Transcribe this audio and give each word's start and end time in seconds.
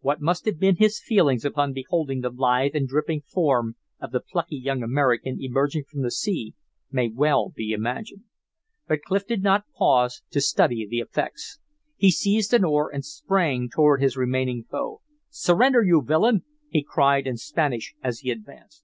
What 0.00 0.22
must 0.22 0.46
have 0.46 0.58
been 0.58 0.76
his 0.76 1.02
feelings 1.04 1.44
upon 1.44 1.74
beholding 1.74 2.22
the 2.22 2.30
lithe 2.30 2.74
and 2.74 2.88
dripping 2.88 3.20
form 3.20 3.76
of 4.00 4.10
the 4.10 4.20
plucky 4.20 4.56
young 4.56 4.82
American 4.82 5.36
emerging 5.38 5.84
from 5.84 6.00
the 6.00 6.10
sea, 6.10 6.54
may 6.90 7.10
well 7.10 7.50
be 7.54 7.72
imagined. 7.72 8.22
But 8.88 9.02
Clif 9.02 9.26
did 9.26 9.42
not 9.42 9.70
pause 9.76 10.22
to 10.30 10.40
study 10.40 10.86
the 10.88 11.00
effects. 11.00 11.58
He 11.94 12.10
seized 12.10 12.54
an 12.54 12.64
oar 12.64 12.90
and 12.90 13.04
sprang 13.04 13.68
toward 13.68 14.00
his 14.00 14.16
remaining 14.16 14.64
foe. 14.64 15.02
"Surrender, 15.28 15.82
you 15.82 16.02
villain!" 16.02 16.44
he 16.70 16.82
cried 16.82 17.26
in 17.26 17.36
Spanish 17.36 17.94
as 18.02 18.20
he 18.20 18.30
advanced. 18.30 18.82